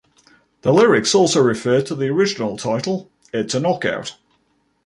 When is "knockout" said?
3.59-4.17